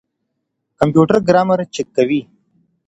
کمپيوټر 0.79 1.17
ګرامر 1.27 1.59
چک 1.73 1.87
کوي. 1.95 2.21